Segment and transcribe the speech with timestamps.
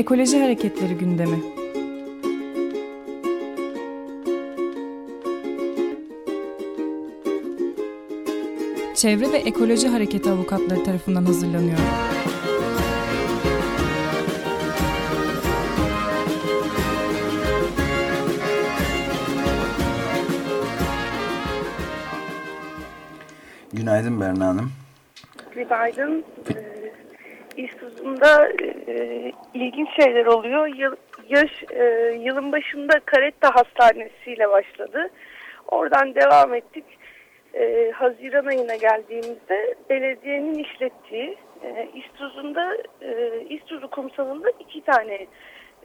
[0.00, 1.38] Ekoloji Hareketleri gündemi.
[8.94, 11.78] Çevre ve Ekoloji Hareketi avukatları tarafından hazırlanıyor.
[23.72, 24.72] Günaydın Berna Hanım.
[25.54, 26.24] Günaydın.
[27.64, 28.48] İstuzum'da
[28.88, 30.66] e, ilginç şeyler oluyor.
[30.66, 30.96] Yıl,
[31.28, 31.84] yaş, e,
[32.20, 35.10] yılın başında Karetta Hastanesi ile başladı.
[35.68, 36.84] Oradan devam ettik.
[37.54, 45.26] E, Haziran ayına geldiğimizde belediyenin işlettiği e, İstuzum'da e, İstuzu kumsalında iki tane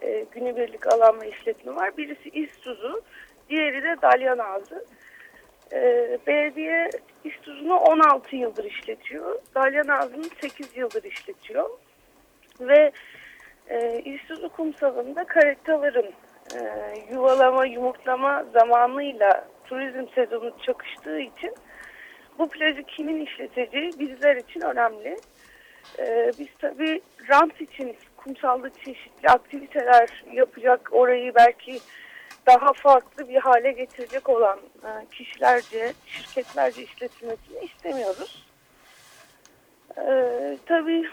[0.01, 1.97] e, günübirlik alan ve işletme var.
[1.97, 3.01] Birisi İstuzu,
[3.49, 4.85] diğeri de Dalyan Ağzı.
[5.73, 6.89] E, belediye
[7.23, 9.39] İstuzunu 16 yıldır işletiyor.
[9.55, 11.69] Dalyan Ağzı'nı 8 yıldır işletiyor.
[12.59, 12.91] Ve
[13.69, 16.11] e, İstuzu kumsalında karetaların
[16.55, 16.59] e,
[17.11, 21.53] yuvalama, yumurtlama zamanıyla turizm sezonu çakıştığı için
[22.39, 25.17] bu plajı kimin işleteceği bizler için önemli.
[25.99, 31.79] E, biz tabii rant için kumsalda çeşitli aktiviteler yapacak, orayı belki
[32.45, 38.45] daha farklı bir hale getirecek olan e, kişilerce, şirketlerce işletilmesini istemiyoruz.
[39.97, 41.09] Ee, tabii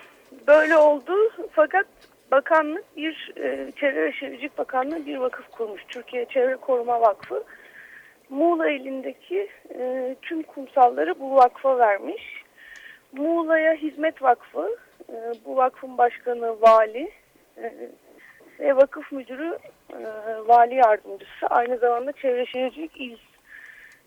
[0.46, 1.12] böyle oldu
[1.52, 1.86] fakat
[2.30, 5.82] bakanlık bir e, Çevre ve Şehircilik Bakanlığı bir vakıf kurmuş.
[5.88, 7.44] Türkiye Çevre Koruma Vakfı.
[8.30, 12.42] Muğla ilindeki e, tüm kumsalları bu vakfa vermiş.
[13.12, 14.76] Muğla'ya Hizmet Vakfı,
[15.08, 17.12] e, bu vakfın başkanı vali
[17.58, 17.90] e,
[18.60, 19.58] ve vakıf müdürü
[19.92, 19.98] e,
[20.48, 21.46] vali yardımcısı.
[21.50, 23.16] Aynı zamanda Çevre Şehircilik İl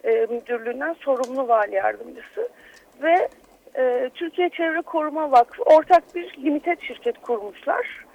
[0.04, 2.50] e, Müdürlüğü'nden sorumlu vali yardımcısı.
[3.04, 3.28] Ve
[3.78, 8.06] e, Türkiye Çevre Koruma Vakfı ortak bir limited şirket kurmuşlar.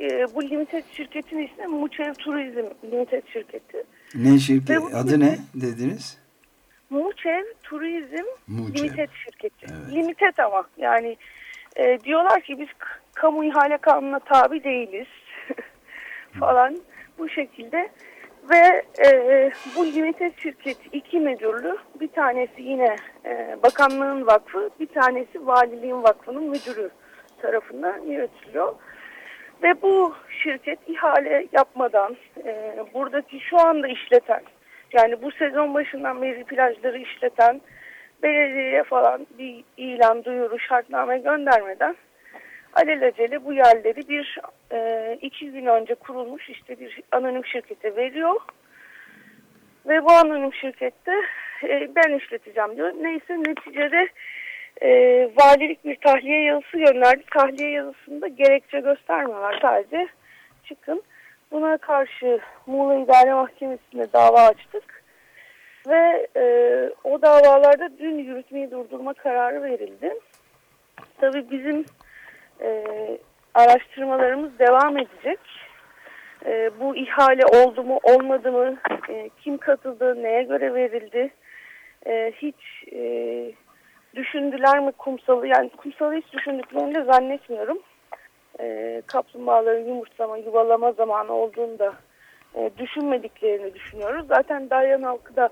[0.00, 3.84] E, bu limited şirketin ismi Muçev Turizm Limited şirketi.
[4.14, 4.82] Ne şirket?
[4.82, 6.18] bu- Adı ne dediniz?
[6.90, 8.84] Muçev Turizm Muçev.
[8.84, 9.66] Limited şirketi.
[9.70, 9.92] Evet.
[9.94, 11.16] Limited ama yani
[11.76, 12.68] e, diyorlar ki biz
[13.14, 15.06] kamu ihale kanununa tabi değiliz
[16.40, 16.76] falan
[17.18, 17.88] bu şekilde
[18.50, 25.46] ve e, bu limited şirket iki müdürlü bir tanesi yine e, bakanlığın vakfı bir tanesi
[25.46, 26.90] valiliğin vakfının müdürü
[27.42, 28.74] tarafından yürütülüyor.
[29.62, 34.42] Ve bu şirket ihale yapmadan e, buradaki şu anda işleten
[34.92, 37.60] yani bu sezon başından beri plajları işleten
[38.22, 41.96] belediyeye falan bir ilan, duyuru, şartname göndermeden
[42.74, 44.38] alelacele bu yerleri bir
[44.72, 48.40] e, iki gün önce kurulmuş işte bir anonim şirkete veriyor.
[49.86, 51.12] Ve bu anonim şirkette
[51.62, 52.92] e, ben işleteceğim diyor.
[53.00, 54.08] Neyse neticede
[54.82, 54.90] e,
[55.36, 57.22] valilik bir tahliye yazısı gönderdi.
[57.30, 60.08] Tahliye yazısında gerekçe göstermiyorlar sadece
[60.64, 61.02] çıkın.
[61.50, 65.04] Buna karşı Muğla İdare Mahkemesi'nde dava açtık.
[65.88, 66.44] Ve e,
[67.04, 70.14] o davalarda dün yürütmeyi durdurma kararı verildi.
[71.20, 71.84] Tabii bizim
[72.60, 72.84] e,
[73.54, 75.38] araştırmalarımız devam edecek.
[76.46, 78.76] E, bu ihale oldu mu olmadı mı,
[79.08, 81.30] e, kim katıldı, neye göre verildi,
[82.06, 83.52] e, hiç e,
[84.14, 87.78] düşündüler mi kumsalı, yani kumsalı hiç düşündüklerini de zannetmiyorum.
[88.60, 91.94] E, kaplumbağaların yumurtlama, yuvalama zamanı olduğunu da
[92.54, 94.26] e, düşünmediklerini düşünüyoruz.
[94.28, 95.48] Zaten Dalyan halkı da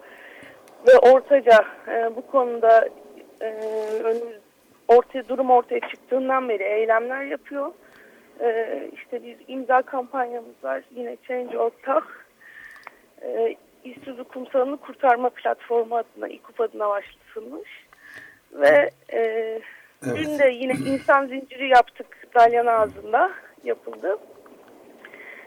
[0.88, 2.88] ve Ortaca e, bu konuda
[3.40, 3.46] e,
[4.04, 4.41] önümüz
[5.12, 7.73] ortaya durum ortaya çıktığından beri eylemler yapıyor.
[8.41, 10.83] Ee, işte bir imza kampanyamız var.
[10.91, 12.05] Yine Change.org
[13.23, 17.87] ee, İstuzu Kumsalı'nı kurtarma platformu adına, İKUP adına başlatılmış.
[18.53, 20.17] Ve e, Evet.
[20.17, 23.33] dün de yine insan zinciri yaptık Dalyan ağzında
[23.65, 24.19] yapıldı.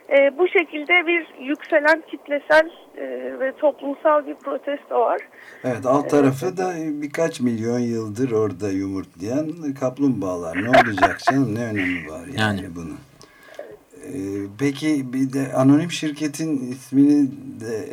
[0.09, 3.03] E, bu şekilde bir yükselen kitlesel e,
[3.39, 5.21] ve toplumsal bir protesto var.
[5.63, 10.63] Evet alt tarafı da birkaç milyon yıldır orada yumurtlayan kaplumbağalar.
[10.63, 11.55] Ne olacak canım?
[11.55, 12.75] Ne önemi var yani, Yani.
[12.75, 12.97] bunun?
[14.05, 17.27] Ee, peki bir de anonim şirketin ismini
[17.61, 17.85] de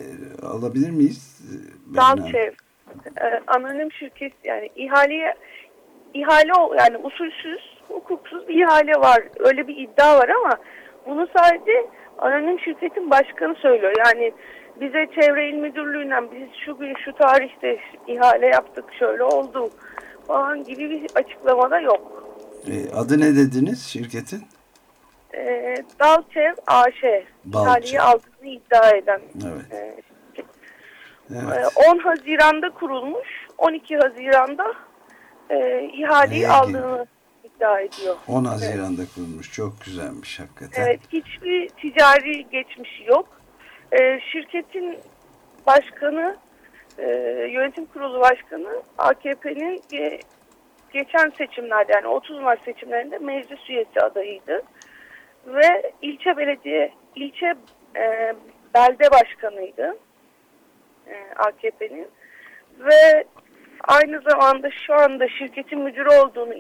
[0.47, 1.41] alabilir miyiz?
[1.97, 2.53] Dalçev
[3.21, 5.35] e, anonim şirket yani ihaleye
[6.15, 9.23] ihale o- yani usulsüz, hukuksuz bir ihale var.
[9.39, 10.57] Öyle bir iddia var ama
[11.07, 11.87] bunu sadece
[12.23, 13.93] anonim şirketin başkanı söylüyor.
[14.07, 14.33] Yani
[14.81, 19.71] bize çevre il müdürlüğünden biz şu gün şu tarihte ihale yaptık şöyle oldu
[20.27, 22.23] falan gibi bir açıklamada yok.
[22.67, 24.43] Ee, adı ne dediniz şirketin?
[25.35, 27.05] E, Dalçev AŞ
[27.55, 29.73] ihaleyi aldığını iddia eden Evet.
[29.73, 29.95] e.
[31.31, 31.67] Evet.
[31.77, 33.29] Ee, 10 Haziran'da kurulmuş.
[33.59, 34.73] 12 Haziran'da
[35.51, 37.07] e, ihaleyi Neye aldığını
[37.63, 38.17] iddia ediyor.
[38.29, 39.15] 10 Haziran'da evet.
[39.15, 39.53] kurulmuş.
[39.53, 40.83] Çok güzelmiş hakikaten.
[40.83, 41.01] Evet.
[41.13, 43.41] Hiçbir ticari geçmişi yok.
[43.93, 44.99] Ee, şirketin
[45.67, 46.37] başkanı,
[46.99, 47.07] e,
[47.53, 50.21] yönetim kurulu başkanı AKP'nin ge
[50.93, 54.63] geçen seçimlerde yani 30 Mart seçimlerinde meclis üyesi adayıydı.
[55.47, 57.55] Ve ilçe belediye, ilçe
[57.97, 58.35] e,
[58.75, 59.97] belde başkanıydı
[61.07, 62.09] e, AKP'nin.
[62.79, 63.25] Ve
[63.85, 66.55] aynı zamanda şu anda şirketin müdürü olduğunu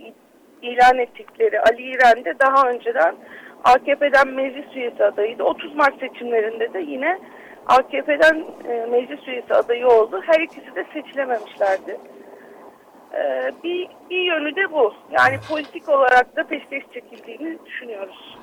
[0.62, 3.16] ilan ettikleri Ali İren de daha önceden
[3.64, 5.42] AKP'den meclis üyesi adayıydı.
[5.42, 7.18] 30 Mart seçimlerinde de yine
[7.66, 10.20] AKP'den e, meclis üyesi adayı oldu.
[10.26, 11.98] Her ikisi de seçilememişlerdi.
[13.14, 14.94] E, bir, bir yönü de bu.
[15.10, 18.38] Yani politik olarak da peşkeş çekildiğini düşünüyoruz.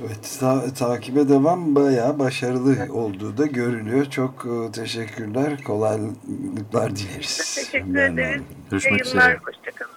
[0.00, 4.04] Evet, ta takibe devam bayağı başarılı olduğu da görülüyor.
[4.04, 7.64] Çok e, teşekkürler, kolaylıklar dileriz.
[7.72, 8.42] Teşekkür ederiz.
[8.70, 9.38] Görüşmek üzere.
[9.46, 9.91] Hoşçakalın.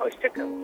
[0.00, 0.60] Hoşçakalın.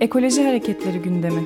[0.00, 1.42] Ekoloji Hareketleri gündemi.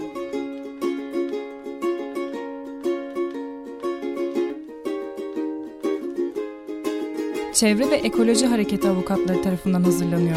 [7.55, 10.37] Çevre ve Ekoloji Hareketi avukatları tarafından hazırlanıyor.